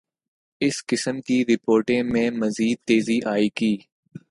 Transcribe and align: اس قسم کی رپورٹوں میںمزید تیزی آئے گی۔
اس 0.61 0.75
قسم 0.89 1.15
کی 1.27 1.37
رپورٹوں 1.49 2.01
میںمزید 2.13 2.77
تیزی 2.87 3.19
آئے 3.33 3.47
گی۔ 3.57 3.73